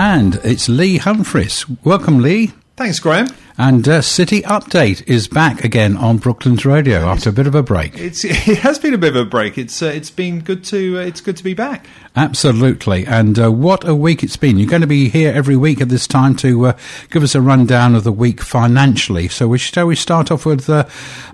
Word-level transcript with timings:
And 0.00 0.36
it's 0.44 0.68
Lee 0.68 0.98
Humphreys. 0.98 1.68
Welcome, 1.82 2.20
Lee. 2.20 2.52
Thanks, 2.76 3.00
Graham. 3.00 3.26
And 3.60 3.88
uh, 3.88 4.02
City 4.02 4.42
Update 4.42 5.02
is 5.08 5.26
back 5.26 5.64
again 5.64 5.96
on 5.96 6.18
Brooklands 6.18 6.64
Radio 6.64 7.00
after 7.08 7.30
a 7.30 7.32
bit 7.32 7.48
of 7.48 7.56
a 7.56 7.62
break. 7.62 7.98
It's, 7.98 8.24
it 8.24 8.58
has 8.58 8.78
been 8.78 8.94
a 8.94 8.98
bit 8.98 9.16
of 9.16 9.26
a 9.26 9.28
break. 9.28 9.58
It's 9.58 9.82
uh, 9.82 9.86
it's 9.86 10.10
been 10.10 10.40
good 10.40 10.62
to 10.66 10.98
uh, 10.98 11.00
it's 11.00 11.20
good 11.20 11.36
to 11.38 11.42
be 11.44 11.54
back. 11.54 11.86
Absolutely. 12.14 13.06
And 13.06 13.38
uh, 13.38 13.50
what 13.52 13.86
a 13.86 13.94
week 13.94 14.22
it's 14.22 14.36
been. 14.36 14.58
You're 14.58 14.68
going 14.70 14.82
to 14.82 14.86
be 14.88 15.08
here 15.08 15.32
every 15.32 15.56
week 15.56 15.80
at 15.80 15.88
this 15.88 16.06
time 16.06 16.34
to 16.36 16.66
uh, 16.66 16.78
give 17.10 17.22
us 17.24 17.34
a 17.34 17.40
rundown 17.40 17.94
of 17.96 18.04
the 18.04 18.12
week 18.12 18.40
financially. 18.42 19.26
So 19.26 19.48
we 19.48 19.58
shall 19.58 19.86
we 19.86 19.96
start 19.96 20.30
off 20.30 20.46
with 20.46 20.70
uh, 20.70 20.86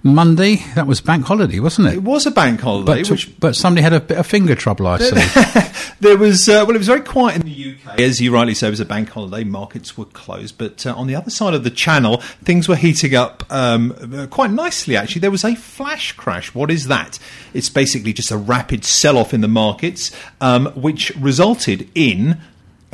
Monday? 0.02 0.56
That 0.74 0.86
was 0.86 1.02
bank 1.02 1.26
holiday, 1.26 1.60
wasn't 1.60 1.88
it? 1.88 1.94
It 1.94 2.02
was 2.02 2.24
a 2.24 2.30
bank 2.30 2.60
holiday, 2.60 3.02
But, 3.02 3.10
which 3.10 3.38
but 3.38 3.54
somebody 3.54 3.82
had 3.82 3.92
a 3.92 4.00
bit 4.00 4.16
of 4.16 4.26
finger 4.26 4.54
trouble, 4.54 4.86
I 4.86 4.98
see. 4.98 5.84
there 6.00 6.16
was 6.16 6.48
uh, 6.48 6.64
well, 6.66 6.74
it 6.74 6.78
was 6.78 6.86
very 6.86 7.02
quiet 7.02 7.36
in 7.36 7.42
the 7.42 7.76
UK, 7.86 8.00
as 8.00 8.20
you 8.20 8.32
rightly 8.32 8.54
say. 8.54 8.66
It 8.68 8.70
was 8.70 8.80
a 8.80 8.86
bank 8.86 9.10
holiday; 9.10 9.44
markets 9.44 9.98
were 9.98 10.06
closed. 10.06 10.56
But 10.56 10.86
uh, 10.86 10.94
on 10.94 11.06
the 11.06 11.14
other 11.14 11.30
side 11.30 11.52
of 11.52 11.64
the 11.64 11.70
channel, 11.70 12.13
things 12.42 12.68
were 12.68 12.76
heating 12.76 13.14
up 13.14 13.44
um, 13.50 14.28
quite 14.30 14.50
nicely. 14.50 14.96
Actually, 14.96 15.20
there 15.20 15.30
was 15.30 15.44
a 15.44 15.54
flash 15.54 16.12
crash. 16.12 16.54
What 16.54 16.70
is 16.70 16.86
that? 16.88 17.18
It's 17.52 17.68
basically 17.68 18.12
just 18.12 18.30
a 18.30 18.36
rapid 18.36 18.84
sell-off 18.84 19.34
in 19.34 19.40
the 19.40 19.48
markets, 19.48 20.10
um, 20.40 20.66
which 20.74 21.14
resulted 21.16 21.88
in 21.94 22.40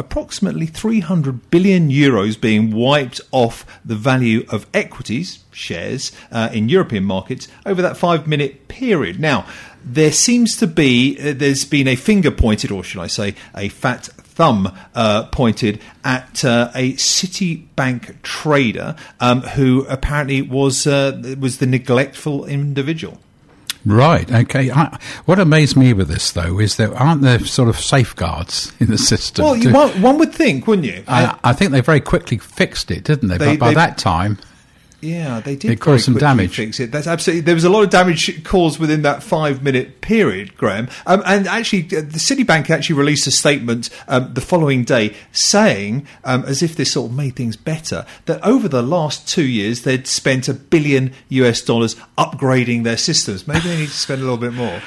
approximately 0.01 0.65
300 0.65 1.51
billion 1.51 1.91
euros 1.91 2.41
being 2.41 2.73
wiped 2.73 3.20
off 3.33 3.66
the 3.84 3.95
value 3.95 4.46
of 4.48 4.66
equities 4.73 5.45
shares 5.52 6.10
uh, 6.32 6.48
in 6.55 6.71
European 6.71 7.05
markets 7.05 7.48
over 7.66 7.82
that 7.82 7.98
five 7.98 8.27
minute 8.27 8.66
period. 8.66 9.21
Now, 9.21 9.46
there 9.84 10.10
seems 10.12 10.57
to 10.57 10.66
be, 10.66 11.18
uh, 11.18 11.34
there's 11.37 11.66
been 11.66 11.87
a 11.87 11.96
finger 11.96 12.30
pointed, 12.30 12.71
or 12.71 12.82
should 12.82 13.01
I 13.01 13.09
say, 13.09 13.35
a 13.54 13.68
fat 13.68 14.09
thumb 14.41 14.73
uh, 14.95 15.24
pointed 15.24 15.79
at 16.02 16.43
uh, 16.46 16.71
a 16.74 16.95
Citibank 16.95 18.23
trader 18.23 18.97
um, 19.21 19.43
who 19.43 19.85
apparently 19.87 20.41
was 20.41 20.87
uh, 20.87 21.37
was 21.38 21.59
the 21.59 21.66
neglectful 21.66 22.47
individual. 22.47 23.19
Right. 23.85 24.30
Okay. 24.32 24.71
I, 24.71 24.99
what 25.27 25.38
amazed 25.38 25.77
me 25.77 25.93
with 25.93 26.09
this, 26.09 26.32
though, 26.32 26.59
is 26.59 26.77
there 26.77 26.95
aren't 26.95 27.21
there 27.21 27.38
sort 27.41 27.69
of 27.69 27.79
safeguards 27.79 28.73
in 28.80 28.87
the 28.87 28.97
system? 28.99 29.45
Well, 29.45 29.60
to- 29.60 29.73
one, 29.73 30.02
one 30.02 30.19
would 30.19 30.32
think, 30.32 30.66
wouldn't 30.66 30.87
you? 30.87 31.04
I, 31.07 31.38
I 31.45 31.52
think 31.52 31.73
they 31.73 31.82
very 31.82 32.01
quickly 32.01 32.38
fixed 32.38 32.91
it, 32.91 33.04
didn't 33.04 33.29
they? 33.29 33.37
They- 33.37 33.57
but 33.57 33.59
by 33.59 33.69
they- 33.69 33.75
that 33.75 33.99
time, 33.99 34.38
Yeah, 35.01 35.40
they 35.40 35.56
did. 35.56 35.70
It 35.70 35.80
caused 35.80 36.04
some 36.04 36.15
damage. 36.15 36.56
Fix 36.56 36.79
it. 36.80 36.93
That's 36.93 37.06
absolutely. 37.06 37.40
There 37.43 37.54
was 37.54 37.65
a 37.65 37.70
lot 37.70 37.82
of 37.82 37.90
damage 37.90 38.45
caused 38.45 38.79
within 38.79 39.02
that 39.02 39.23
five-minute 39.23 40.01
period, 40.01 40.57
Graham. 40.57 40.88
Um, 41.07 41.23
and 41.24 41.46
actually, 41.46 41.84
uh, 41.96 42.02
the 42.02 42.18
Citibank 42.18 42.68
actually 42.70 42.96
released 42.96 43.26
a 43.26 43.30
statement 43.30 43.88
um, 44.09 44.34
the 44.34 44.40
following 44.40 44.84
day 44.84 45.15
saying, 45.32 46.07
um, 46.24 46.45
as 46.45 46.62
if 46.62 46.76
this 46.76 46.92
sort 46.92 47.10
of 47.10 47.16
made 47.16 47.37
things 47.37 47.57
better, 47.57 48.04
that 48.26 48.45
over 48.45 48.68
the 48.68 48.82
last 48.82 49.29
two 49.29 49.46
years 49.46 49.82
they'd 49.82 50.07
spent 50.07 50.48
a 50.48 50.54
billion 50.54 51.12
US 51.30 51.62
dollars 51.62 51.96
upgrading 52.18 52.85
their 52.85 52.98
systems. 52.98 53.46
Maybe 53.46 53.68
they 53.68 53.79
need 53.79 53.88
to 53.88 53.92
spend 53.92 54.20
a 54.20 54.24
little 54.24 54.38
bit 54.38 54.52
more. 54.52 54.80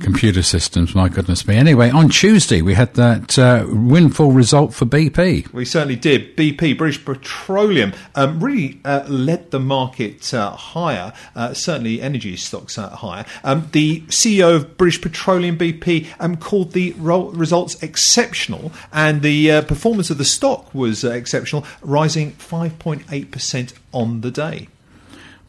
Computer 0.00 0.42
systems, 0.42 0.94
my 0.94 1.08
goodness 1.08 1.46
me. 1.46 1.56
Anyway, 1.56 1.90
on 1.90 2.08
Tuesday, 2.08 2.62
we 2.62 2.74
had 2.74 2.94
that 2.94 3.38
uh, 3.38 3.64
windfall 3.68 4.32
result 4.32 4.74
for 4.74 4.86
BP. 4.86 5.52
We 5.52 5.64
certainly 5.64 5.96
did. 5.96 6.36
BP, 6.36 6.76
British 6.76 7.04
Petroleum, 7.04 7.92
um, 8.14 8.40
really 8.40 8.80
uh, 8.84 9.04
led 9.08 9.50
the 9.50 9.60
market 9.60 10.32
uh, 10.34 10.50
higher. 10.50 11.12
Uh, 11.36 11.54
certainly, 11.54 12.00
energy 12.00 12.36
stocks 12.36 12.78
uh, 12.78 12.90
higher. 12.90 13.24
Um, 13.44 13.68
the 13.72 14.00
CEO 14.02 14.56
of 14.56 14.76
British 14.76 15.00
Petroleum 15.00 15.56
BP 15.56 16.08
um, 16.18 16.36
called 16.36 16.72
the 16.72 16.94
results 16.96 17.82
exceptional, 17.82 18.72
and 18.92 19.22
the 19.22 19.52
uh, 19.52 19.62
performance 19.62 20.10
of 20.10 20.18
the 20.18 20.24
stock 20.24 20.74
was 20.74 21.04
uh, 21.04 21.10
exceptional, 21.10 21.64
rising 21.82 22.32
5.8% 22.32 23.74
on 23.92 24.20
the 24.22 24.30
day. 24.30 24.68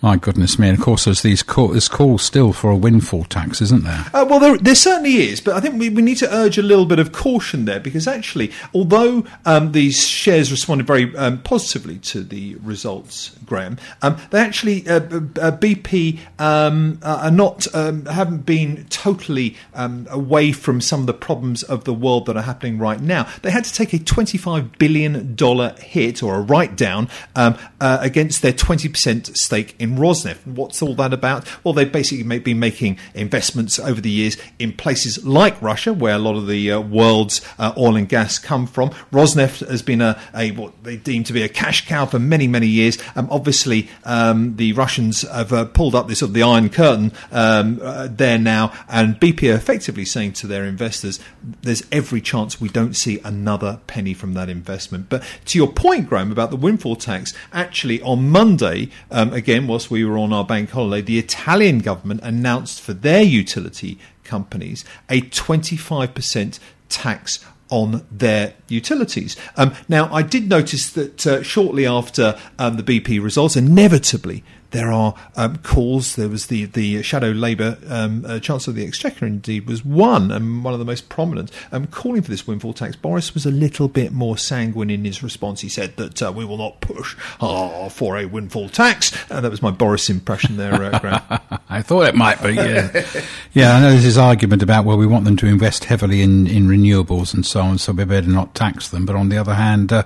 My 0.01 0.17
goodness 0.17 0.57
me. 0.57 0.67
And 0.67 0.77
of 0.77 0.83
course, 0.83 1.05
there's 1.05 1.21
these 1.21 1.43
call, 1.43 1.79
calls 1.79 2.23
still 2.23 2.53
for 2.53 2.71
a 2.71 2.75
windfall 2.75 3.23
tax, 3.25 3.61
isn't 3.61 3.83
there? 3.83 4.05
Uh, 4.13 4.25
well, 4.27 4.39
there, 4.39 4.57
there 4.57 4.73
certainly 4.73 5.17
is, 5.17 5.39
but 5.41 5.53
I 5.53 5.59
think 5.59 5.79
we, 5.79 5.89
we 5.89 6.01
need 6.01 6.17
to 6.17 6.33
urge 6.33 6.57
a 6.57 6.63
little 6.63 6.87
bit 6.87 6.97
of 6.97 7.11
caution 7.11 7.65
there 7.65 7.79
because 7.79 8.07
actually, 8.07 8.51
although 8.73 9.23
um, 9.45 9.73
these 9.73 10.07
shares 10.07 10.49
responded 10.49 10.87
very 10.87 11.15
um, 11.17 11.39
positively 11.43 11.99
to 11.99 12.23
the 12.23 12.55
results, 12.55 13.37
Graham, 13.45 13.77
um, 14.01 14.17
they 14.31 14.39
actually 14.39 14.87
uh, 14.87 14.95
uh, 14.95 15.51
BP 15.57 16.17
um, 16.39 16.97
are 17.03 17.29
not 17.29 17.67
um, 17.75 18.05
haven't 18.05 18.43
been 18.45 18.85
totally 18.89 19.55
um, 19.75 20.07
away 20.09 20.51
from 20.51 20.81
some 20.81 21.01
of 21.01 21.05
the 21.05 21.13
problems 21.13 21.61
of 21.61 21.83
the 21.83 21.93
world 21.93 22.25
that 22.25 22.35
are 22.35 22.41
happening 22.41 22.79
right 22.79 23.01
now. 23.01 23.27
They 23.43 23.51
had 23.51 23.65
to 23.65 23.73
take 23.73 23.93
a 23.93 23.99
twenty-five 23.99 24.79
billion 24.79 25.35
dollar 25.35 25.75
hit 25.79 26.23
or 26.23 26.37
a 26.37 26.41
write 26.41 26.75
down 26.75 27.07
uh, 27.35 27.53
against 27.79 28.41
their 28.41 28.53
twenty 28.53 28.89
percent 28.89 29.37
stake 29.37 29.75
in 29.77 29.90
Rosneft. 29.97 30.45
What's 30.45 30.81
all 30.81 30.95
that 30.95 31.13
about? 31.13 31.47
Well, 31.63 31.73
they've 31.73 31.91
basically 31.91 32.39
been 32.39 32.59
making 32.59 32.97
investments 33.13 33.79
over 33.79 34.01
the 34.01 34.09
years 34.09 34.37
in 34.59 34.73
places 34.73 35.25
like 35.25 35.61
Russia, 35.61 35.93
where 35.93 36.15
a 36.15 36.19
lot 36.19 36.35
of 36.35 36.47
the 36.47 36.71
uh, 36.71 36.79
world's 36.79 37.41
uh, 37.59 37.73
oil 37.77 37.95
and 37.95 38.07
gas 38.07 38.39
come 38.39 38.67
from. 38.67 38.89
Rosneft 39.11 39.67
has 39.67 39.81
been 39.81 40.01
a, 40.01 40.19
a 40.35 40.51
what 40.51 40.83
they 40.83 40.97
deem 40.97 41.23
to 41.25 41.33
be 41.33 41.41
a 41.41 41.49
cash 41.49 41.87
cow 41.87 42.05
for 42.05 42.19
many, 42.19 42.47
many 42.47 42.67
years. 42.67 42.97
Um, 43.15 43.27
obviously, 43.31 43.89
um, 44.03 44.55
the 44.55 44.73
Russians 44.73 45.21
have 45.21 45.53
uh, 45.53 45.65
pulled 45.65 45.95
up 45.95 46.07
this 46.07 46.19
sort 46.19 46.29
of 46.29 46.33
the 46.33 46.43
Iron 46.43 46.69
Curtain 46.69 47.11
um, 47.31 47.79
uh, 47.81 48.07
there 48.09 48.37
now, 48.37 48.73
and 48.89 49.19
BP 49.19 49.51
are 49.51 49.55
effectively 49.55 50.05
saying 50.05 50.33
to 50.33 50.47
their 50.47 50.65
investors, 50.65 51.19
"There's 51.61 51.83
every 51.91 52.21
chance 52.21 52.59
we 52.59 52.69
don't 52.69 52.95
see 52.95 53.19
another 53.23 53.79
penny 53.87 54.13
from 54.13 54.33
that 54.33 54.49
investment." 54.49 55.09
But 55.09 55.23
to 55.45 55.57
your 55.57 55.71
point, 55.71 56.09
Graham, 56.09 56.31
about 56.31 56.49
the 56.49 56.55
windfall 56.57 56.95
tax, 56.95 57.33
actually 57.53 58.01
on 58.01 58.29
Monday, 58.29 58.89
um, 59.09 59.33
again, 59.33 59.67
whilst 59.81 59.89
we 59.89 60.05
were 60.05 60.19
on 60.19 60.31
our 60.31 60.45
bank 60.45 60.69
holiday, 60.69 61.01
the 61.01 61.17
Italian 61.17 61.79
government 61.79 62.21
announced 62.21 62.79
for 62.79 62.93
their 62.93 63.23
utility 63.23 63.97
companies 64.23 64.85
a 65.09 65.21
25% 65.21 66.59
tax 66.87 67.43
on 67.69 68.05
their 68.11 68.53
utilities. 68.67 69.35
Um, 69.57 69.73
now, 69.89 70.13
I 70.13 70.21
did 70.21 70.47
notice 70.47 70.91
that 70.91 71.25
uh, 71.25 71.41
shortly 71.41 71.87
after 71.87 72.37
um, 72.59 72.77
the 72.77 72.83
BP 72.83 73.23
results, 73.23 73.55
inevitably 73.55 74.43
there 74.71 74.91
are 74.91 75.13
um, 75.35 75.57
calls. 75.57 76.15
There 76.15 76.29
was 76.29 76.47
the 76.47 76.65
the 76.65 77.03
shadow 77.03 77.29
Labour 77.29 77.77
um, 77.87 78.25
uh, 78.25 78.39
Chancellor 78.39 78.71
of 78.71 78.75
the 78.75 78.85
Exchequer, 78.85 79.25
indeed, 79.25 79.67
was 79.67 79.85
one 79.85 80.31
and 80.31 80.63
one 80.63 80.73
of 80.73 80.79
the 80.79 80.85
most 80.85 81.09
prominent, 81.09 81.51
um, 81.71 81.87
calling 81.87 82.21
for 82.21 82.31
this 82.31 82.47
windfall 82.47 82.73
tax. 82.73 82.95
Boris 82.95 83.33
was 83.33 83.45
a 83.45 83.51
little 83.51 83.87
bit 83.87 84.11
more 84.11 84.37
sanguine 84.37 84.89
in 84.89 85.05
his 85.05 85.21
response. 85.21 85.61
He 85.61 85.69
said 85.69 85.97
that 85.97 86.21
uh, 86.21 86.31
we 86.35 86.45
will 86.45 86.57
not 86.57 86.81
push 86.81 87.15
uh, 87.39 87.89
for 87.89 88.17
a 88.17 88.25
windfall 88.25 88.69
tax. 88.69 89.11
Uh, 89.29 89.41
that 89.41 89.51
was 89.51 89.61
my 89.61 89.71
Boris 89.71 90.09
impression 90.09 90.57
there, 90.57 90.73
uh, 90.73 90.99
Graham. 90.99 91.21
I 91.69 91.81
thought 91.81 92.07
it 92.07 92.15
might 92.15 92.41
be, 92.41 92.53
yeah. 92.53 93.05
yeah, 93.53 93.75
I 93.75 93.81
know 93.81 93.91
there's 93.91 94.03
this 94.03 94.17
argument 94.17 94.63
about, 94.63 94.85
well, 94.85 94.97
we 94.97 95.07
want 95.07 95.25
them 95.25 95.37
to 95.37 95.47
invest 95.47 95.85
heavily 95.85 96.21
in, 96.21 96.47
in 96.47 96.67
renewables 96.67 97.33
and 97.33 97.45
so 97.45 97.61
on, 97.61 97.77
so 97.77 97.91
we 97.91 98.05
better 98.05 98.27
not 98.27 98.55
tax 98.55 98.89
them. 98.89 99.05
But 99.05 99.15
on 99.15 99.29
the 99.29 99.37
other 99.37 99.53
hand, 99.53 99.93
uh, 99.93 100.03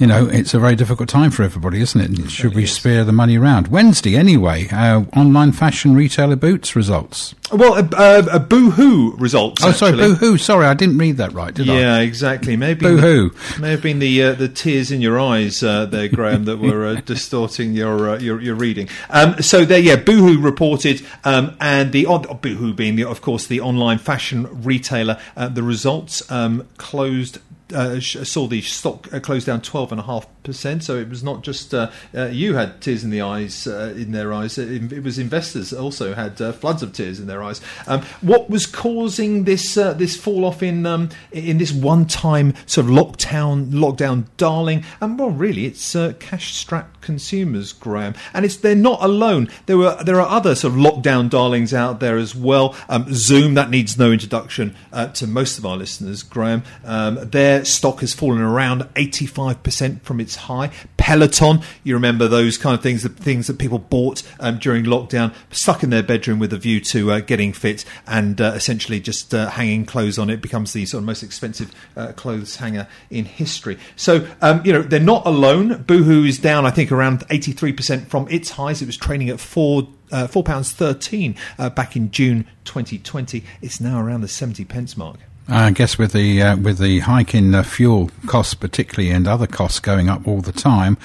you 0.00 0.06
know, 0.06 0.26
it's 0.26 0.54
a 0.54 0.58
very 0.58 0.74
difficult 0.74 1.08
time 1.10 1.30
for 1.30 1.42
everybody, 1.42 1.80
isn't 1.82 2.00
it? 2.00 2.08
And 2.08 2.30
Should 2.30 2.54
we 2.54 2.64
spare 2.64 3.04
the 3.04 3.12
money 3.12 3.36
around? 3.36 3.68
Wednesday, 3.68 4.16
anyway, 4.16 4.66
uh, 4.72 5.02
online 5.14 5.52
fashion 5.52 5.94
retailer 5.94 6.36
Boots 6.36 6.74
results. 6.74 7.34
Well, 7.52 7.74
a, 7.74 7.88
a, 7.96 8.36
a 8.36 8.40
boohoo 8.40 9.16
results. 9.16 9.62
Oh, 9.62 9.72
sorry, 9.72 9.92
actually. 9.92 10.08
boo-hoo. 10.14 10.38
Sorry, 10.38 10.66
I 10.66 10.74
didn't 10.74 10.98
read 10.98 11.18
that 11.18 11.32
right, 11.32 11.52
did 11.52 11.68
I? 11.68 11.78
Yeah, 11.80 11.98
exactly. 11.98 12.56
Maybe 12.56 12.80
Boo-hoo. 12.80 13.32
May 13.60 13.72
have 13.72 13.82
been 13.82 13.98
the 13.98 14.22
uh, 14.22 14.32
the 14.32 14.48
tears 14.48 14.90
in 14.90 15.00
your 15.00 15.18
eyes 15.20 15.62
uh, 15.62 15.84
there, 15.86 16.08
Graham, 16.08 16.44
that 16.46 16.58
were 16.58 16.86
uh, 16.86 17.00
distorting 17.04 17.74
your, 17.74 18.10
uh, 18.10 18.18
your 18.18 18.40
your 18.40 18.54
reading. 18.54 18.88
Um, 19.10 19.42
so 19.42 19.64
there, 19.64 19.80
yeah, 19.80 19.96
Boohoo 19.96 20.40
reported, 20.40 21.04
um, 21.24 21.56
and 21.60 21.92
the 21.92 22.06
on- 22.06 22.38
Boohoo 22.40 22.72
being, 22.72 22.96
the, 22.96 23.04
of 23.06 23.20
course, 23.20 23.46
the 23.46 23.60
online 23.60 23.98
fashion 23.98 24.62
retailer. 24.62 25.20
Uh, 25.36 25.48
the 25.48 25.62
results 25.62 26.30
um, 26.30 26.66
closed. 26.78 27.38
Uh, 27.72 28.00
saw 28.00 28.46
the 28.46 28.60
stock 28.62 29.12
uh, 29.12 29.20
close 29.20 29.44
down 29.44 29.60
twelve 29.60 29.92
and 29.92 30.00
a 30.00 30.04
half 30.04 30.26
percent. 30.42 30.82
So 30.82 30.96
it 30.96 31.08
was 31.08 31.22
not 31.22 31.42
just 31.42 31.72
uh, 31.72 31.90
uh, 32.14 32.26
you 32.26 32.54
had 32.54 32.80
tears 32.80 33.04
in 33.04 33.10
the 33.10 33.20
eyes 33.20 33.66
uh, 33.66 33.94
in 33.96 34.12
their 34.12 34.32
eyes. 34.32 34.58
It, 34.58 34.92
it 34.92 35.02
was 35.02 35.18
investors 35.18 35.72
also 35.72 36.14
had 36.14 36.40
uh, 36.40 36.52
floods 36.52 36.82
of 36.82 36.92
tears 36.92 37.20
in 37.20 37.26
their 37.26 37.42
eyes. 37.42 37.60
Um, 37.86 38.02
what 38.20 38.50
was 38.50 38.66
causing 38.66 39.44
this 39.44 39.74
this 39.74 40.16
fall 40.16 40.44
off 40.44 40.62
in 40.62 40.86
um, 40.86 41.10
in 41.32 41.58
this 41.58 41.72
one 41.72 42.06
time 42.06 42.54
sort 42.66 42.86
of 42.86 42.92
lockdown 42.92 43.70
lockdown 43.70 44.24
darling? 44.36 44.84
And 45.00 45.18
well, 45.18 45.30
really, 45.30 45.66
it's 45.66 45.96
cash 46.18 46.54
strapped 46.54 46.99
consumers, 47.00 47.72
Graham, 47.72 48.14
and 48.32 48.44
it's 48.44 48.56
they're 48.56 48.74
not 48.74 49.02
alone. 49.02 49.48
There 49.66 49.78
were 49.78 50.02
there 50.02 50.20
are 50.20 50.28
other 50.28 50.54
sort 50.54 50.74
of 50.74 50.80
lockdown 50.80 51.30
darlings 51.30 51.72
out 51.74 52.00
there 52.00 52.16
as 52.16 52.34
well. 52.34 52.74
Um, 52.88 53.06
Zoom 53.12 53.54
that 53.54 53.70
needs 53.70 53.98
no 53.98 54.12
introduction 54.12 54.76
uh, 54.92 55.08
to 55.08 55.26
most 55.26 55.58
of 55.58 55.66
our 55.66 55.76
listeners, 55.76 56.22
Graham. 56.22 56.62
Um, 56.84 57.30
their 57.30 57.64
stock 57.64 58.00
has 58.00 58.12
fallen 58.12 58.40
around 58.40 58.82
85% 58.94 60.02
from 60.02 60.20
its 60.20 60.36
high. 60.36 60.70
Peloton, 61.10 61.60
you 61.82 61.94
remember 61.94 62.28
those 62.28 62.56
kind 62.56 62.72
of 62.72 62.84
things, 62.84 63.02
the 63.02 63.08
things 63.08 63.48
that 63.48 63.58
people 63.58 63.80
bought 63.80 64.22
um, 64.38 64.58
during 64.58 64.84
lockdown, 64.84 65.34
stuck 65.50 65.82
in 65.82 65.90
their 65.90 66.04
bedroom 66.04 66.38
with 66.38 66.52
a 66.52 66.56
view 66.56 66.78
to 66.78 67.10
uh, 67.10 67.18
getting 67.18 67.52
fit 67.52 67.84
and 68.06 68.40
uh, 68.40 68.52
essentially 68.54 69.00
just 69.00 69.34
uh, 69.34 69.50
hanging 69.50 69.84
clothes 69.84 70.20
on 70.20 70.30
it 70.30 70.40
becomes 70.40 70.72
the 70.72 70.86
sort 70.86 71.00
of 71.00 71.06
most 71.06 71.24
expensive 71.24 71.74
uh, 71.96 72.12
clothes 72.12 72.54
hanger 72.54 72.86
in 73.10 73.24
history. 73.24 73.76
So, 73.96 74.24
um, 74.40 74.64
you 74.64 74.72
know, 74.72 74.82
they're 74.82 75.00
not 75.00 75.26
alone. 75.26 75.82
Boohoo 75.82 76.22
is 76.22 76.38
down, 76.38 76.64
I 76.64 76.70
think, 76.70 76.92
around 76.92 77.26
83% 77.26 78.06
from 78.06 78.28
its 78.28 78.50
highs. 78.50 78.80
It 78.80 78.86
was 78.86 78.96
trading 78.96 79.30
at 79.30 79.40
four 79.40 79.88
uh, 80.12 80.28
four 80.28 80.44
pounds 80.44 80.70
thirteen 80.70 81.34
uh, 81.58 81.70
back 81.70 81.96
in 81.96 82.12
June 82.12 82.46
2020. 82.66 83.42
It's 83.62 83.80
now 83.80 84.00
around 84.00 84.20
the 84.20 84.28
70 84.28 84.64
pence 84.64 84.96
mark. 84.96 85.18
I 85.50 85.72
guess 85.72 85.98
with 85.98 86.12
the 86.12 86.40
uh, 86.42 86.56
with 86.56 86.78
the 86.78 87.00
hike 87.00 87.34
in 87.34 87.56
uh, 87.56 87.64
fuel 87.64 88.10
costs, 88.26 88.54
particularly, 88.54 89.10
and 89.10 89.26
other 89.26 89.48
costs 89.48 89.80
going 89.80 90.08
up 90.08 90.28
all 90.28 90.40
the 90.40 90.52
time, 90.52 90.96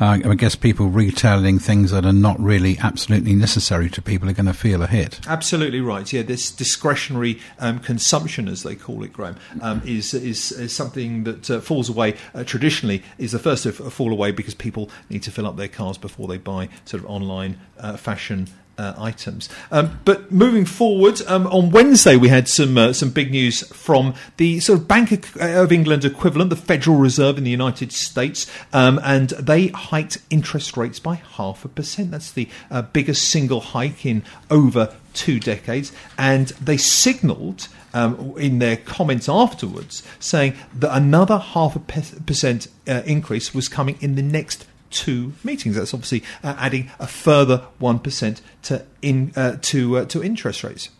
uh, 0.00 0.20
I 0.24 0.34
guess 0.36 0.56
people 0.56 0.88
retailing 0.88 1.58
things 1.58 1.90
that 1.90 2.06
are 2.06 2.12
not 2.12 2.40
really 2.40 2.78
absolutely 2.78 3.34
necessary 3.34 3.90
to 3.90 4.00
people 4.00 4.30
are 4.30 4.32
going 4.32 4.46
to 4.46 4.54
feel 4.54 4.82
a 4.82 4.86
hit. 4.86 5.20
Absolutely 5.26 5.82
right. 5.82 6.10
Yeah, 6.10 6.22
this 6.22 6.50
discretionary 6.50 7.38
um, 7.58 7.78
consumption, 7.78 8.48
as 8.48 8.62
they 8.62 8.74
call 8.74 9.02
it, 9.04 9.12
Graham, 9.12 9.36
um, 9.60 9.82
is, 9.84 10.14
is, 10.14 10.50
is 10.52 10.74
something 10.74 11.24
that 11.24 11.50
uh, 11.50 11.60
falls 11.60 11.90
away. 11.90 12.16
Uh, 12.34 12.42
traditionally, 12.42 13.02
is 13.18 13.32
the 13.32 13.38
first 13.38 13.64
to 13.64 13.72
fall 13.72 14.12
away 14.12 14.30
because 14.32 14.54
people 14.54 14.88
need 15.10 15.22
to 15.24 15.30
fill 15.30 15.46
up 15.46 15.56
their 15.56 15.68
cars 15.68 15.98
before 15.98 16.26
they 16.26 16.38
buy 16.38 16.70
sort 16.86 17.02
of 17.02 17.10
online 17.10 17.60
uh, 17.78 17.98
fashion 17.98 18.48
uh, 18.80 18.94
items. 18.96 19.48
Um, 19.70 20.00
but 20.06 20.32
moving 20.32 20.64
forward, 20.64 21.20
um, 21.26 21.46
on 21.48 21.70
Wednesday 21.70 22.16
we 22.16 22.28
had 22.28 22.48
some 22.48 22.78
uh, 22.78 22.92
some 22.94 23.10
big 23.10 23.30
news 23.30 23.66
from 23.68 24.14
the 24.38 24.58
sort 24.60 24.78
of 24.80 24.88
Bank 24.88 25.36
of 25.36 25.70
England 25.70 26.04
equivalent, 26.04 26.48
the 26.48 26.56
Federal 26.56 26.96
Reserve 26.96 27.36
in 27.36 27.44
the 27.44 27.50
United 27.50 27.92
States, 27.92 28.50
um, 28.72 28.98
and 29.04 29.30
they 29.30 29.68
hiked 29.68 30.18
interest 30.30 30.76
rates 30.78 30.98
by 30.98 31.16
half 31.16 31.64
a 31.64 31.68
percent. 31.68 32.10
That's 32.10 32.32
the 32.32 32.48
uh, 32.70 32.82
biggest 32.82 33.28
single 33.28 33.60
hike 33.60 34.06
in 34.06 34.22
over 34.50 34.94
two 35.12 35.38
decades, 35.38 35.92
and 36.18 36.48
they 36.48 36.78
signalled. 36.78 37.68
Um, 37.92 38.36
in 38.38 38.60
their 38.60 38.76
comments 38.76 39.28
afterwards, 39.28 40.04
saying 40.20 40.54
that 40.78 40.96
another 40.96 41.38
half 41.38 41.74
a 41.74 41.80
percent 41.80 42.68
uh, 42.86 43.02
increase 43.04 43.52
was 43.52 43.68
coming 43.68 43.98
in 44.00 44.14
the 44.14 44.22
next 44.22 44.64
two 44.90 45.32
meetings. 45.44 45.76
That's 45.76 45.94
obviously 45.94 46.22
uh, 46.42 46.54
adding 46.58 46.90
a 46.98 47.06
further 47.06 47.64
one 47.78 47.98
percent 47.98 48.42
to 48.62 48.84
in 49.02 49.32
uh, 49.36 49.56
to 49.62 49.98
uh, 49.98 50.04
to 50.06 50.22
interest 50.22 50.64
rates. 50.64 50.90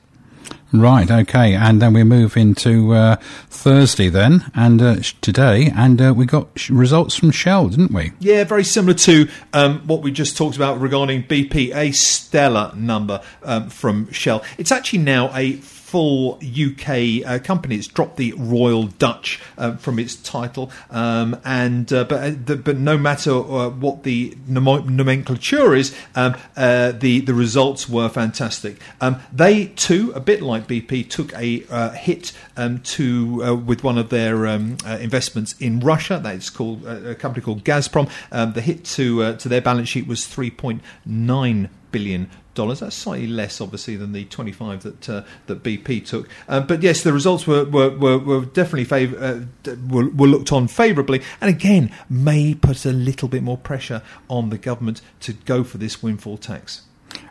Right, 0.73 1.11
okay, 1.11 1.55
and 1.57 1.83
then 1.83 1.95
we 1.95 2.05
move 2.05 2.37
into 2.37 2.93
uh, 2.95 3.17
Thursday 3.49 4.09
then, 4.09 4.53
and 4.55 4.81
uh, 4.81 4.97
today, 5.21 5.73
and 5.75 6.01
uh, 6.01 6.15
we 6.17 6.27
got 6.27 6.47
sh- 6.55 6.71
results 6.71 7.17
from 7.17 7.33
Shell, 7.33 7.71
didn't 7.71 7.93
we? 7.93 8.13
Yeah, 8.21 8.45
very 8.45 8.63
similar 8.63 8.95
to 8.95 9.29
um, 9.53 9.81
what 9.81 10.03
we 10.03 10.13
just 10.13 10.37
talked 10.37 10.55
about 10.55 10.81
regarding 10.81 11.25
BP, 11.25 11.75
a 11.75 11.91
stellar 11.91 12.73
number 12.77 13.21
um, 13.43 13.69
from 13.69 14.13
Shell. 14.13 14.45
It's 14.59 14.71
actually 14.71 15.01
now 15.01 15.35
a 15.35 15.55
full 15.91 16.39
UK 16.45 17.27
uh, 17.27 17.39
company. 17.41 17.75
It's 17.75 17.89
dropped 17.89 18.17
the 18.17 18.33
Royal 18.37 18.85
Dutch 18.85 19.41
uh, 19.59 19.75
from 19.77 19.99
its 19.99 20.15
title, 20.15 20.71
um, 20.89 21.41
and 21.45 21.93
uh, 21.93 22.05
but 22.05 22.23
uh, 22.23 22.37
the, 22.45 22.57
but 22.57 22.77
no 22.77 22.97
matter 22.97 23.33
uh, 23.33 23.71
what 23.71 24.05
the 24.05 24.37
nomenclature 24.47 25.75
is, 25.75 25.93
um, 26.15 26.37
uh, 26.57 26.93
the 26.93 27.21
the 27.21 27.35
results 27.35 27.89
were 27.89 28.09
fantastic. 28.09 28.77
Um, 29.01 29.21
they 29.33 29.67
too, 29.67 30.13
a 30.15 30.21
bit 30.21 30.43
like 30.43 30.69
BP, 30.69 31.11
took 31.11 31.33
a 31.35 31.91
hit 31.97 32.33
um, 32.57 32.79
to 32.95 33.57
with 33.57 33.83
one 33.83 33.99
of 33.99 34.11
their 34.11 34.47
um, 34.47 34.77
investments 34.87 35.57
in 35.59 35.81
Russia. 35.81 36.21
That's 36.23 36.51
called 36.51 36.87
a 36.87 37.17
company 37.17 37.45
called 37.45 37.65
Gazprom. 37.65 38.09
Um, 38.31 38.53
the 38.53 38.61
hit 38.61 38.85
to 38.97 39.35
to 39.35 39.49
their 39.49 39.61
balance 39.61 39.89
sheet 39.89 40.07
was 40.07 40.25
three 40.25 40.51
point 40.53 40.83
nine 41.05 41.69
billion 41.91 42.31
dollars. 42.55 42.81
That's 42.81 42.97
slightly 42.97 43.27
less, 43.27 43.61
obviously, 43.61 43.97
than 43.97 44.13
the 44.13 44.25
25 44.25 44.83
that 44.83 45.09
uh, 45.09 45.23
that 45.47 45.63
BP 45.63 46.07
took. 46.07 46.29
Um, 46.49 46.67
but 46.67 46.83
yes, 46.83 47.03
the 47.03 47.13
results 47.13 47.47
were 47.47 47.65
were, 47.65 47.91
were, 47.91 48.19
were 48.19 48.45
definitely 48.45 48.85
favor- 48.85 49.47
uh, 49.67 49.75
were, 49.89 50.09
were, 50.09 50.29
looked 50.29 50.53
on 50.53 50.69
favourably, 50.69 51.23
and 51.41 51.51
again 51.51 51.93
may 52.09 52.55
put 52.55 52.85
a 52.85 52.93
little 52.93 53.29
bit 53.29 53.43
more 53.43 53.59
pressure 53.59 54.03
on 54.29 54.51
the 54.51 54.59
government 54.59 55.03
to 55.21 55.33
go 55.33 55.65
for 55.65 55.79
this 55.79 56.03
windfall 56.03 56.37
tax. 56.37 56.83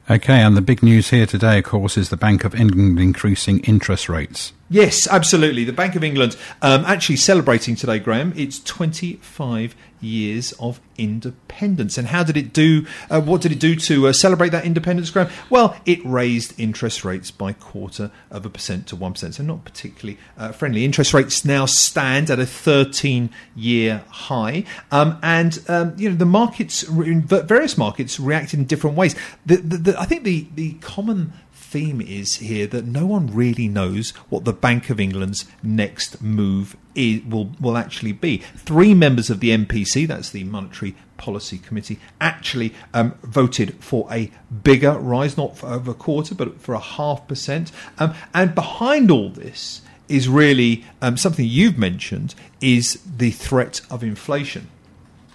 Okay, 0.10 0.42
and 0.42 0.58
the 0.58 0.62
big 0.62 0.84
news 0.84 1.12
here 1.12 1.26
today, 1.26 1.60
of 1.60 1.66
course, 1.66 1.98
is 1.98 2.10
the 2.10 2.18
Bank 2.18 2.44
of 2.44 2.56
England 2.56 3.00
increasing 3.00 3.60
interest 3.60 4.10
rates. 4.10 4.54
Yes, 4.70 5.08
absolutely. 5.08 5.64
The 5.64 5.74
Bank 5.74 5.96
of 5.96 6.04
England 6.04 6.38
um, 6.62 6.86
actually 6.86 7.16
celebrating 7.16 7.76
today, 7.76 7.98
Graham. 7.98 8.34
It's 8.36 8.60
25 8.64 9.76
years 10.00 10.54
of 10.60 10.80
independence. 10.98 11.98
And 11.98 12.08
how 12.08 12.24
did 12.24 12.38
it 12.38 12.54
do? 12.54 12.86
Uh, 13.10 13.20
what 13.20 13.42
did 13.42 13.52
it 13.52 13.60
do 13.60 13.76
to 13.76 14.08
uh, 14.08 14.14
celebrate 14.14 14.50
that 14.50 14.66
independence, 14.66 15.10
Graham? 15.10 15.30
Well, 15.50 15.76
it 15.88 16.06
raised 16.06 16.58
interest 16.60 17.04
rates 17.04 17.32
by 17.32 17.54
quarter 17.54 18.12
of 18.30 18.46
a 18.46 18.50
percent 18.50 18.86
to 18.88 18.96
1%. 18.96 19.34
So 19.34 19.44
not 19.44 19.66
particularly 19.66 20.20
uh, 20.38 20.52
friendly. 20.52 20.86
Interest 20.86 21.16
rates 21.16 21.44
now 21.44 21.66
stand 21.66 22.30
at 22.30 22.40
a 22.40 22.46
13 22.46 23.32
year 23.56 24.04
high. 24.10 24.66
Um, 24.92 25.18
and, 25.24 25.60
um, 25.68 25.96
you 25.98 26.10
know, 26.10 26.16
the 26.16 26.26
markets, 26.26 26.84
various 26.84 27.76
markets 27.76 28.20
reacted 28.20 28.60
in 28.60 28.66
different 28.66 28.96
ways. 28.96 29.16
The, 29.46 29.58
the, 29.58 29.78
the, 29.78 30.00
I 30.00 30.06
think 30.06 30.24
the, 30.24 30.48
the 30.54 30.74
common 30.74 31.34
theme 31.70 32.02
is 32.02 32.38
here 32.38 32.66
that 32.66 32.86
no 32.86 33.06
one 33.06 33.28
really 33.28 33.68
knows 33.68 34.10
what 34.30 34.44
the 34.44 34.54
Bank 34.54 34.90
of 34.90 35.00
England's 35.00 35.46
next 35.62 36.20
move 36.22 36.76
is, 36.96 37.24
will 37.24 37.52
will 37.60 37.78
actually 37.78 38.12
be. 38.12 38.38
Three 38.56 38.96
members 38.96 39.30
of 39.30 39.40
the 39.40 39.52
MPC, 39.52 40.08
that's 40.08 40.32
the 40.32 40.44
Monetary 40.46 40.96
Policy 41.18 41.60
Committee, 41.60 42.00
actually 42.20 42.74
um, 42.94 43.14
voted 43.22 43.76
for 43.76 44.08
a 44.12 44.32
bigger 44.64 44.94
rise, 44.94 45.38
not 45.38 45.58
for 45.58 45.68
over 45.68 45.92
a 45.92 45.96
quarter, 45.96 46.34
but 46.34 46.60
for 46.60 46.74
a 46.74 46.80
half 46.80 47.28
percent. 47.28 47.72
Um, 48.00 48.16
and 48.34 48.56
behind 48.56 49.12
all 49.12 49.30
this 49.30 49.82
is 50.08 50.28
really 50.28 50.86
um, 51.04 51.18
something 51.18 51.46
you've 51.46 51.78
mentioned: 51.78 52.34
is 52.62 53.00
the 53.06 53.30
threat 53.30 53.82
of 53.92 54.04
inflation. 54.04 54.70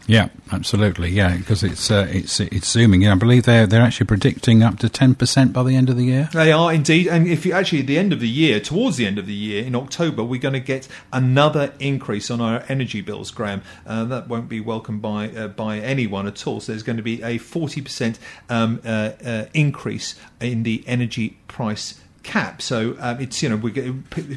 Yeah, 0.06 0.28
absolutely. 0.52 1.10
Yeah, 1.10 1.36
because 1.36 1.62
it's 1.62 1.90
uh, 1.90 2.06
it's 2.10 2.38
it's 2.38 2.68
zooming. 2.68 3.02
Yeah, 3.02 3.12
I 3.12 3.14
believe 3.14 3.44
they're 3.44 3.66
they're 3.66 3.82
actually 3.82 4.06
predicting 4.06 4.62
up 4.62 4.78
to 4.80 4.88
ten 4.88 5.14
percent 5.14 5.52
by 5.52 5.62
the 5.62 5.76
end 5.76 5.88
of 5.88 5.96
the 5.96 6.04
year. 6.04 6.28
They 6.32 6.52
are 6.52 6.72
indeed, 6.72 7.08
and 7.08 7.26
if 7.26 7.46
you 7.46 7.52
actually 7.52 7.80
at 7.80 7.86
the 7.86 7.98
end 7.98 8.12
of 8.12 8.20
the 8.20 8.28
year, 8.28 8.60
towards 8.60 8.96
the 8.96 9.06
end 9.06 9.18
of 9.18 9.26
the 9.26 9.34
year 9.34 9.64
in 9.64 9.74
October, 9.74 10.22
we're 10.22 10.40
going 10.40 10.54
to 10.54 10.60
get 10.60 10.88
another 11.12 11.72
increase 11.78 12.30
on 12.30 12.40
our 12.40 12.64
energy 12.68 13.00
bills, 13.00 13.30
Graham. 13.30 13.62
Uh, 13.86 14.04
that 14.04 14.28
won't 14.28 14.48
be 14.48 14.60
welcomed 14.60 15.00
by 15.00 15.30
uh, 15.30 15.48
by 15.48 15.78
anyone 15.78 16.26
at 16.26 16.46
all. 16.46 16.60
So 16.60 16.72
there's 16.72 16.82
going 16.82 16.98
to 16.98 17.02
be 17.02 17.22
a 17.22 17.38
forty 17.38 17.80
percent 17.80 18.18
um, 18.50 18.80
uh, 18.84 19.12
uh, 19.24 19.46
increase 19.54 20.16
in 20.40 20.64
the 20.64 20.84
energy 20.86 21.38
price 21.48 22.00
cap. 22.24 22.60
So 22.60 22.96
um, 22.98 23.20
it's 23.20 23.42
you 23.42 23.48
know 23.48 23.58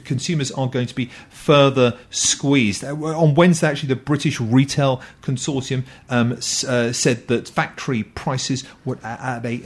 consumers 0.06 0.52
are 0.52 0.68
going 0.68 0.86
to 0.86 0.96
be 0.96 1.10
further 1.30 1.98
squeezed. 2.12 2.84
Uh, 2.84 2.94
on 2.94 3.34
Wednesday, 3.34 3.68
actually, 3.68 3.90
the 3.90 3.96
British 3.96 4.40
Retail 4.40 5.02
Consortium 5.24 5.84
um, 6.10 6.34
uh, 6.34 6.92
said 6.92 7.28
that 7.28 7.50
factory 7.50 8.04
prices 8.04 8.64
were 8.86 9.00
at 9.04 9.44
a 9.46 9.60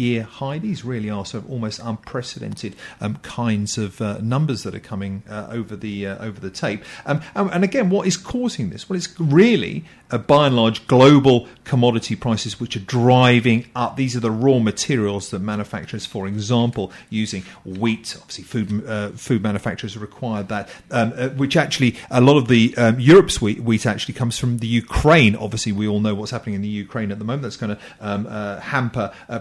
30-year 0.00 0.22
high. 0.22 0.58
These 0.58 0.84
really 0.84 1.10
are 1.10 1.24
sort 1.24 1.44
of 1.44 1.50
almost 1.50 1.80
unprecedented 1.82 2.76
um, 3.00 3.16
kinds 3.16 3.78
of 3.78 4.00
uh, 4.00 4.18
numbers 4.20 4.62
that 4.62 4.74
are 4.74 4.80
coming 4.80 5.22
uh, 5.28 5.48
over 5.50 5.76
the 5.76 6.06
uh, 6.06 6.24
over 6.24 6.40
the 6.40 6.50
tape. 6.50 6.82
Um, 7.06 7.20
and 7.34 7.64
again, 7.64 7.90
what 7.90 8.06
is 8.06 8.16
causing 8.16 8.70
this? 8.70 8.88
Well, 8.88 8.96
it's 8.96 9.18
really 9.20 9.84
by 10.26 10.48
and 10.48 10.56
large 10.56 10.86
global 10.88 11.46
commodity 11.64 12.16
prices 12.16 12.58
which 12.58 12.76
are 12.76 12.80
driving 12.80 13.66
up. 13.76 13.96
These 13.96 14.16
are 14.16 14.20
the 14.20 14.30
raw 14.30 14.58
materials 14.58 15.30
that 15.30 15.40
manufacturers, 15.40 16.06
for 16.06 16.26
example, 16.26 16.90
using 17.10 17.44
wheat. 17.64 18.16
Obviously, 18.20 18.44
food 18.44 18.86
uh, 18.86 19.10
food 19.10 19.42
manufacturers 19.42 19.96
require 19.96 20.42
that, 20.44 20.68
um, 20.90 21.12
uh, 21.16 21.28
which 21.30 21.56
actually 21.56 21.96
a 22.10 22.20
lot 22.20 22.36
of 22.36 22.48
the 22.48 22.74
um, 22.76 22.98
Europe's 22.98 23.40
wheat, 23.40 23.60
wheat, 23.60 23.86
actually 23.86 24.14
comes 24.14 24.38
from 24.38 24.58
the 24.58 24.66
Ukraine. 24.66 25.36
Obviously, 25.36 25.72
we 25.72 25.86
all 25.86 26.00
know 26.00 26.14
what's 26.14 26.30
happening 26.30 26.54
in 26.54 26.62
the 26.62 26.68
Ukraine 26.68 27.12
at 27.12 27.18
the 27.18 27.24
moment. 27.24 27.42
That's 27.42 27.56
going 27.56 27.76
to 27.76 27.82
um, 28.00 28.26
uh, 28.28 28.60
hamper 28.60 29.12
uh, 29.28 29.38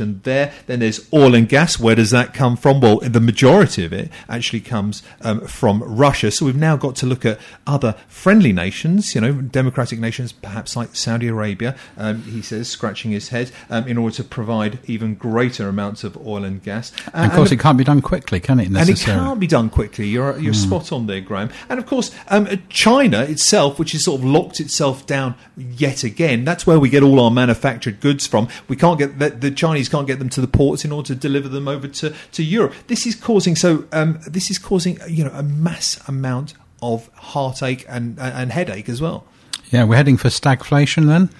production 0.00 0.20
there. 0.24 0.52
Then 0.66 0.80
there's 0.80 1.08
oil 1.12 1.34
and 1.34 1.48
gas. 1.48 1.78
Where 1.78 1.94
does 1.94 2.10
that 2.10 2.34
come 2.34 2.56
from? 2.56 2.80
Well, 2.80 2.98
the 3.00 3.20
majority 3.20 3.84
of 3.84 3.92
it 3.92 4.10
actually 4.28 4.60
comes 4.60 5.02
um, 5.22 5.46
from 5.46 5.82
Russia. 5.82 6.30
So 6.30 6.46
we've 6.46 6.56
now 6.56 6.76
got 6.76 6.96
to 6.96 7.06
look 7.06 7.24
at 7.24 7.38
other 7.66 7.94
friendly 8.08 8.52
nations, 8.52 9.14
you 9.14 9.20
know, 9.20 9.32
democratic 9.32 9.98
nations, 9.98 10.32
perhaps 10.32 10.76
like 10.76 10.94
Saudi 10.94 11.28
Arabia. 11.28 11.76
Um, 11.96 12.22
he 12.22 12.42
says, 12.42 12.68
scratching 12.68 13.10
his 13.10 13.28
head, 13.28 13.50
um, 13.68 13.86
in 13.86 13.98
order 13.98 14.16
to 14.16 14.24
provide 14.24 14.78
even 14.86 15.14
greater 15.14 15.68
amounts 15.68 16.04
of 16.04 16.16
oil 16.26 16.44
and 16.44 16.62
gas. 16.62 16.92
Uh, 17.08 17.24
of 17.24 17.32
course, 17.32 17.50
and 17.50 17.60
it 17.60 17.62
can't 17.62 17.78
be 17.78 17.84
done 17.84 18.00
quickly, 18.00 18.40
can 18.40 18.60
it? 18.60 18.68
And 18.68 18.88
it 18.88 18.98
can't 18.98 19.40
be 19.40 19.46
done 19.46 19.70
quickly. 19.70 20.06
You're 20.06 20.38
you're 20.38 20.54
mm. 20.54 20.66
spot 20.66 20.92
on 20.92 21.06
there, 21.06 21.20
Graham. 21.20 21.50
And 21.68 21.78
of 21.78 21.86
course, 21.86 22.10
um, 22.28 22.48
China 22.68 23.22
itself, 23.22 23.78
which 23.78 23.92
has 23.92 24.04
sort 24.04 24.20
of 24.20 24.24
locked 24.24 24.60
itself 24.60 25.06
down 25.06 25.34
yet 25.56 26.04
again. 26.04 26.44
That's 26.44 26.66
where 26.66 26.78
we 26.78 26.88
get 26.88 27.02
all 27.02 27.20
our 27.20 27.30
manufactured 27.30 28.00
goods 28.00 28.26
from. 28.26 28.48
We 28.68 28.76
can't 28.76 28.98
get 28.98 29.18
the, 29.18 29.30
the 29.30 29.50
Chinese 29.50 29.88
can't 29.90 30.06
get 30.06 30.18
them 30.18 30.28
to 30.30 30.40
the 30.40 30.48
ports 30.48 30.84
in 30.84 30.92
order 30.92 31.08
to 31.08 31.14
deliver 31.14 31.48
them 31.48 31.68
over 31.68 31.88
to, 31.88 32.14
to 32.32 32.42
Europe. 32.42 32.74
This 32.86 33.06
is 33.06 33.14
causing 33.14 33.56
so 33.56 33.84
um, 33.92 34.20
this 34.26 34.50
is 34.50 34.58
causing 34.58 34.98
you 35.08 35.24
know 35.24 35.32
a 35.34 35.42
mass 35.42 36.00
amount 36.08 36.54
of 36.82 37.10
heartache 37.14 37.84
and, 37.88 38.18
and 38.18 38.52
headache 38.52 38.88
as 38.88 39.00
well. 39.00 39.24
Yeah, 39.70 39.84
we're 39.84 39.96
heading 39.96 40.16
for 40.16 40.28
stagflation 40.28 41.06
then? 41.06 41.30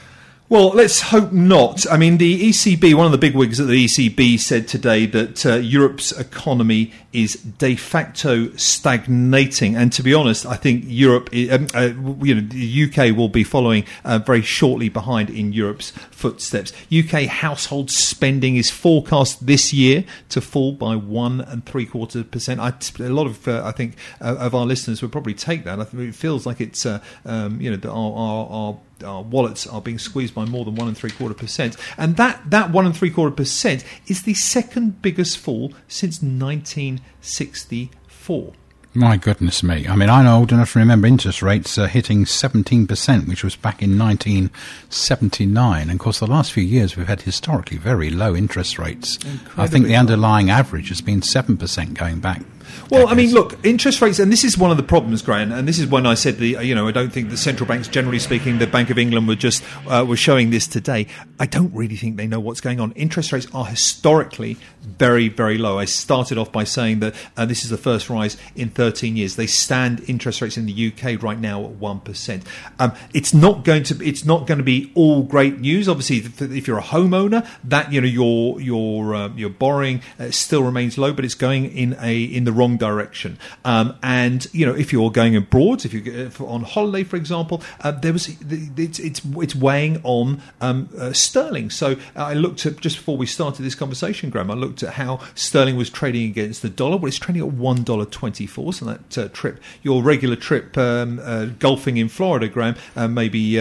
Well, 0.50 0.70
let's 0.70 1.00
hope 1.00 1.30
not. 1.30 1.88
I 1.88 1.96
mean, 1.96 2.18
the 2.18 2.48
ECB, 2.48 2.94
one 2.94 3.06
of 3.06 3.12
the 3.12 3.18
big 3.18 3.36
wigs 3.36 3.60
at 3.60 3.68
the 3.68 3.84
ECB 3.84 4.40
said 4.40 4.66
today 4.66 5.06
that 5.06 5.46
uh, 5.46 5.54
Europe's 5.58 6.10
economy 6.10 6.92
is 7.12 7.34
de 7.34 7.76
facto 7.76 8.50
stagnating. 8.56 9.76
And 9.76 9.92
to 9.92 10.02
be 10.02 10.12
honest, 10.12 10.46
I 10.46 10.56
think 10.56 10.82
Europe, 10.88 11.30
um, 11.52 11.68
uh, 11.72 11.92
you 12.24 12.34
know, 12.34 12.40
the 12.40 12.84
UK 12.84 13.16
will 13.16 13.28
be 13.28 13.44
following 13.44 13.84
uh, 14.04 14.18
very 14.18 14.42
shortly 14.42 14.88
behind 14.88 15.30
in 15.30 15.52
Europe's 15.52 15.92
footsteps. 16.10 16.72
UK 16.92 17.26
household 17.26 17.88
spending 17.88 18.56
is 18.56 18.72
forecast 18.72 19.46
this 19.46 19.72
year 19.72 20.04
to 20.30 20.40
fall 20.40 20.72
by 20.72 20.96
one 20.96 21.42
and 21.42 21.64
three 21.64 21.86
quarters 21.86 22.24
percent. 22.24 22.58
I, 22.58 22.72
a 22.98 23.08
lot 23.08 23.28
of, 23.28 23.46
uh, 23.46 23.62
I 23.64 23.70
think, 23.70 23.94
uh, 24.20 24.34
of 24.40 24.56
our 24.56 24.66
listeners 24.66 25.00
would 25.00 25.12
probably 25.12 25.34
take 25.34 25.62
that. 25.62 25.78
It 25.78 26.14
feels 26.16 26.44
like 26.44 26.60
it's, 26.60 26.84
uh, 26.84 26.98
um, 27.24 27.60
you 27.60 27.70
know, 27.70 27.88
our, 27.88 28.12
our, 28.12 28.46
our 28.50 28.78
our 29.02 29.22
wallets 29.22 29.66
are 29.66 29.80
being 29.80 29.98
squeezed 29.98 30.34
by 30.34 30.44
more 30.44 30.64
than 30.64 30.74
one 30.74 30.88
and 30.88 30.96
three 30.96 31.10
quarter 31.10 31.34
percent, 31.34 31.76
and 31.96 32.16
that 32.16 32.50
that 32.50 32.70
one 32.70 32.86
and 32.86 32.96
three 32.96 33.10
quarter 33.10 33.34
percent 33.34 33.84
is 34.06 34.22
the 34.22 34.34
second 34.34 35.02
biggest 35.02 35.38
fall 35.38 35.72
since 35.88 36.22
1964. 36.22 38.52
My 38.92 39.16
goodness 39.16 39.62
me. 39.62 39.86
I 39.86 39.94
mean, 39.94 40.10
I'm 40.10 40.26
old 40.26 40.50
enough 40.50 40.72
to 40.72 40.80
remember 40.80 41.06
interest 41.06 41.42
rates 41.42 41.78
uh, 41.78 41.86
hitting 41.86 42.24
17%, 42.24 43.28
which 43.28 43.44
was 43.44 43.54
back 43.54 43.82
in 43.82 43.96
1979. 43.96 45.82
And 45.82 45.92
of 45.92 45.98
course, 46.00 46.18
the 46.18 46.26
last 46.26 46.52
few 46.52 46.64
years 46.64 46.96
we've 46.96 47.06
had 47.06 47.22
historically 47.22 47.76
very 47.76 48.10
low 48.10 48.34
interest 48.34 48.80
rates. 48.80 49.14
Incredibly 49.18 49.52
I 49.56 49.68
think 49.68 49.86
the 49.86 49.94
underlying 49.94 50.50
average 50.50 50.88
has 50.88 51.00
been 51.00 51.20
7% 51.20 51.94
going 51.94 52.18
back 52.18 52.42
well, 52.90 53.08
I 53.08 53.14
mean, 53.14 53.32
look, 53.32 53.64
interest 53.64 54.00
rates, 54.00 54.18
and 54.18 54.32
this 54.32 54.44
is 54.44 54.56
one 54.58 54.70
of 54.70 54.76
the 54.76 54.82
problems, 54.82 55.22
Graham, 55.22 55.52
and 55.52 55.66
this 55.66 55.78
is 55.78 55.86
when 55.86 56.06
I 56.06 56.14
said 56.14 56.38
the, 56.38 56.64
you 56.64 56.74
know, 56.74 56.88
I 56.88 56.92
don't 56.92 57.12
think 57.12 57.30
the 57.30 57.36
central 57.36 57.66
banks, 57.66 57.88
generally 57.88 58.18
speaking, 58.18 58.58
the 58.58 58.66
Bank 58.66 58.90
of 58.90 58.98
England 58.98 59.28
were 59.28 59.34
just 59.34 59.62
uh, 59.86 60.04
were 60.06 60.16
showing 60.16 60.50
this 60.50 60.66
today. 60.66 61.06
I 61.38 61.46
don't 61.46 61.72
really 61.74 61.96
think 61.96 62.16
they 62.16 62.26
know 62.26 62.40
what's 62.40 62.60
going 62.60 62.80
on. 62.80 62.92
Interest 62.92 63.32
rates 63.32 63.46
are 63.52 63.66
historically 63.66 64.56
very, 64.82 65.28
very 65.28 65.58
low. 65.58 65.78
I 65.78 65.84
started 65.84 66.38
off 66.38 66.52
by 66.52 66.64
saying 66.64 67.00
that 67.00 67.14
uh, 67.36 67.46
this 67.46 67.64
is 67.64 67.70
the 67.70 67.78
first 67.78 68.10
rise 68.10 68.36
in 68.54 68.70
13 68.70 69.16
years. 69.16 69.36
They 69.36 69.46
stand 69.46 70.02
interest 70.08 70.40
rates 70.40 70.56
in 70.56 70.66
the 70.66 70.92
UK 70.92 71.22
right 71.22 71.38
now 71.38 71.64
at 71.64 71.70
one 71.70 72.00
percent. 72.00 72.44
Um, 72.78 72.92
it's 73.14 73.34
not 73.34 73.64
going 73.64 73.82
to, 73.84 74.06
it's 74.06 74.24
not 74.24 74.46
going 74.46 74.58
to 74.58 74.64
be 74.64 74.92
all 74.94 75.22
great 75.22 75.60
news. 75.60 75.88
Obviously, 75.88 76.18
if 76.56 76.66
you're 76.66 76.78
a 76.78 76.82
homeowner, 76.82 77.46
that 77.64 77.92
you 77.92 78.00
know 78.00 78.06
your 78.06 78.60
your 78.60 79.14
uh, 79.14 79.28
your 79.36 79.50
borrowing 79.50 80.02
uh, 80.18 80.30
still 80.30 80.62
remains 80.62 80.98
low, 80.98 81.12
but 81.12 81.24
it's 81.24 81.34
going 81.34 81.66
in 81.66 81.96
a 82.00 82.22
in 82.22 82.44
the 82.44 82.52
wrong 82.60 82.78
direction. 82.78 83.38
Um, 83.64 83.86
and 84.02 84.46
you 84.52 84.66
know, 84.66 84.76
if 84.84 84.92
you're 84.92 85.10
going 85.10 85.34
abroad, 85.36 85.84
if 85.86 85.92
you're 85.94 86.48
on 86.56 86.62
holiday, 86.62 87.04
for 87.04 87.16
example, 87.16 87.56
uh, 87.84 87.92
there 88.02 88.12
was 88.12 88.28
it's 88.28 88.98
it's, 88.98 89.20
it's 89.44 89.54
weighing 89.66 90.00
on 90.04 90.42
um, 90.60 90.88
uh, 90.98 91.12
sterling. 91.12 91.70
So 91.70 91.86
uh, 92.16 92.32
I 92.32 92.34
looked 92.34 92.66
at 92.66 92.80
just 92.84 92.96
before 93.00 93.16
we 93.16 93.26
started 93.26 93.62
this 93.62 93.74
conversation, 93.74 94.30
Graham. 94.30 94.50
I 94.50 94.58
looked 94.64 94.82
at 94.82 94.94
how 94.94 95.20
sterling 95.34 95.76
was 95.76 95.90
trading 95.90 96.30
against 96.30 96.60
the 96.62 96.68
dollar. 96.68 96.96
Well, 96.98 97.08
it's 97.12 97.18
trading 97.18 97.42
at 97.42 97.52
one 97.70 97.82
dollar 97.82 98.06
twenty 98.20 98.46
four. 98.46 98.72
So 98.72 98.84
that 98.84 99.18
uh, 99.18 99.28
trip, 99.32 99.56
your 99.82 100.02
regular 100.02 100.36
trip 100.36 100.76
um, 100.76 101.20
uh, 101.22 101.46
golfing 101.58 101.96
in 101.96 102.08
Florida, 102.08 102.48
Graham, 102.48 102.76
uh, 102.96 103.08
maybe 103.08 103.56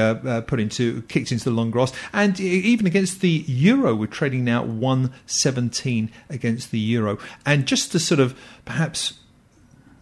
put 0.48 0.60
into 0.60 1.02
kicked 1.04 1.32
into 1.32 1.46
the 1.46 1.56
long 1.56 1.72
grass. 1.72 1.94
And 2.14 2.40
even 2.40 2.86
against 2.88 3.22
the 3.22 3.46
euro, 3.48 3.96
we're 3.96 4.08
trading 4.08 4.44
now 4.44 4.64
one 4.64 5.12
seventeen 5.26 6.12
against 6.30 6.72
the 6.72 6.80
euro. 6.80 7.18
And 7.46 7.66
just 7.70 7.92
to 7.92 8.00
sort 8.00 8.20
of 8.20 8.34
perhaps 8.70 9.20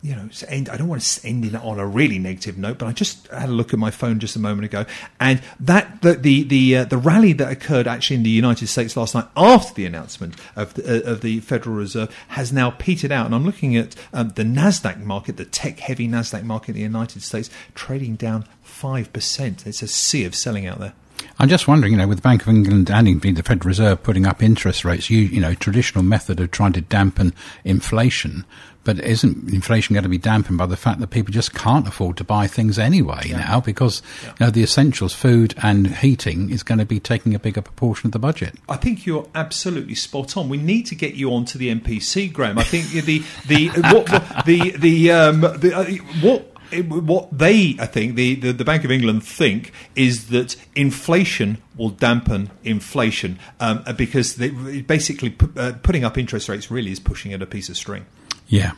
you 0.03 0.15
know, 0.15 0.29
end, 0.47 0.69
I 0.69 0.77
don't 0.77 0.87
want 0.87 1.01
to 1.01 1.27
end 1.27 1.43
it 1.43 1.55
on 1.55 1.79
a 1.79 1.85
really 1.85 2.19
negative 2.19 2.57
note, 2.57 2.77
but 2.77 2.85
I 2.85 2.91
just 2.91 3.27
had 3.27 3.49
a 3.49 3.51
look 3.51 3.73
at 3.73 3.79
my 3.79 3.89
phone 3.89 4.19
just 4.19 4.35
a 4.35 4.39
moment 4.39 4.65
ago, 4.65 4.85
and 5.19 5.41
that 5.59 6.01
the 6.01 6.13
the 6.13 6.43
the, 6.43 6.77
uh, 6.77 6.83
the 6.85 6.97
rally 6.97 7.33
that 7.33 7.51
occurred 7.51 7.87
actually 7.87 8.17
in 8.17 8.23
the 8.23 8.29
United 8.29 8.67
States 8.67 8.95
last 8.95 9.15
night 9.15 9.25
after 9.35 9.73
the 9.73 9.85
announcement 9.85 10.35
of 10.55 10.75
the, 10.75 10.83
uh, 11.03 11.11
of 11.11 11.21
the 11.21 11.39
Federal 11.39 11.75
Reserve 11.75 12.15
has 12.29 12.53
now 12.53 12.69
petered 12.71 13.11
out, 13.11 13.25
and 13.25 13.33
I'm 13.33 13.43
looking 13.43 13.75
at 13.75 13.95
um, 14.13 14.29
the 14.29 14.43
Nasdaq 14.43 15.03
market, 15.03 15.37
the 15.37 15.45
tech 15.45 15.79
heavy 15.79 16.07
Nasdaq 16.07 16.43
market 16.43 16.69
in 16.69 16.75
the 16.75 16.81
United 16.81 17.23
States, 17.23 17.49
trading 17.73 18.15
down 18.15 18.45
five 18.61 19.11
percent. 19.11 19.65
It's 19.65 19.81
a 19.81 19.87
sea 19.87 20.25
of 20.25 20.35
selling 20.35 20.67
out 20.67 20.79
there. 20.79 20.93
I'm 21.39 21.49
just 21.49 21.67
wondering, 21.67 21.93
you 21.93 21.97
know, 21.97 22.07
with 22.07 22.19
the 22.19 22.23
Bank 22.23 22.41
of 22.41 22.49
England 22.49 22.89
and 22.89 23.07
indeed 23.07 23.35
the 23.35 23.43
Federal 23.43 23.67
Reserve 23.67 24.01
putting 24.03 24.25
up 24.25 24.41
interest 24.41 24.83
rates, 24.83 25.09
you, 25.09 25.19
you 25.19 25.39
know, 25.39 25.53
traditional 25.53 26.03
method 26.03 26.39
of 26.39 26.51
trying 26.51 26.73
to 26.73 26.81
dampen 26.81 27.33
inflation, 27.63 28.45
but 28.87 28.99
isn't 28.99 29.53
inflation 29.53 29.93
going 29.93 30.03
to 30.03 30.09
be 30.09 30.17
dampened 30.17 30.57
by 30.57 30.65
the 30.65 30.77
fact 30.77 31.01
that 31.01 31.07
people 31.07 31.33
just 31.33 31.53
can't 31.53 31.87
afford 31.87 32.15
to 32.17 32.23
buy 32.23 32.47
things 32.47 32.79
anyway 32.79 33.21
yeah. 33.25 33.37
now 33.37 33.59
because 33.59 34.01
yeah. 34.23 34.29
you 34.29 34.45
know 34.45 34.49
the 34.49 34.63
essentials, 34.63 35.13
food 35.13 35.53
and 35.61 35.87
heating, 35.97 36.49
is 36.49 36.63
going 36.63 36.79
to 36.79 36.85
be 36.85 36.99
taking 36.99 37.35
a 37.35 37.39
bigger 37.39 37.61
proportion 37.61 38.07
of 38.07 38.13
the 38.13 38.19
budget? 38.19 38.55
I 38.69 38.77
think 38.77 39.05
you're 39.05 39.27
absolutely 39.35 39.95
spot 39.95 40.37
on. 40.37 40.47
We 40.47 40.57
need 40.57 40.83
to 40.87 40.95
get 40.95 41.15
you 41.15 41.33
onto 41.33 41.59
the 41.59 41.75
MPC, 41.75 42.31
Graham. 42.31 42.57
I 42.57 42.63
think 42.63 42.87
the 43.05 43.23
the 43.45 43.67
what, 43.91 44.09
what 44.09 44.45
the 44.45 44.71
the 44.77 45.11
um, 45.11 45.41
the 45.41 45.73
uh, 45.75 45.85
what 46.21 46.56
what 46.75 47.37
they, 47.37 47.75
I 47.79 47.85
think, 47.85 48.15
the, 48.15 48.35
the, 48.35 48.53
the, 48.53 48.65
Bank 48.65 48.83
of 48.83 48.91
England 48.91 49.23
think 49.23 49.71
is 49.95 50.27
that 50.29 50.55
inflation 50.75 51.57
will 51.75 51.89
dampen 51.89 52.51
inflation 52.63 53.39
um, 53.59 53.83
because 53.97 54.35
they, 54.35 54.49
basically 54.81 55.35
uh, 55.55 55.73
putting 55.83 56.03
up 56.03 56.17
interest 56.17 56.49
rates 56.49 56.69
really 56.69 56.91
is 56.91 56.99
pushing 56.99 57.33
at 57.33 57.41
a 57.41 57.45
piece 57.45 57.69
of 57.69 57.77
string. 57.77 58.05
Yeah. 58.47 58.73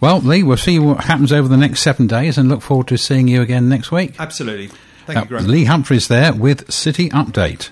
Well, 0.00 0.18
Lee, 0.18 0.42
we'll 0.42 0.56
see 0.56 0.78
what 0.78 1.04
happens 1.04 1.32
over 1.32 1.48
the 1.48 1.56
next 1.56 1.80
seven 1.80 2.06
days 2.06 2.36
and 2.36 2.48
look 2.48 2.62
forward 2.62 2.88
to 2.88 2.98
seeing 2.98 3.28
you 3.28 3.42
again 3.42 3.68
next 3.68 3.90
week. 3.90 4.14
Absolutely. 4.18 4.68
Thank 5.06 5.18
uh, 5.18 5.22
you, 5.22 5.28
Graham. 5.28 5.46
Lee 5.46 5.64
Humphreys 5.64 6.08
there 6.08 6.32
with 6.32 6.70
City 6.72 7.08
Update. 7.10 7.70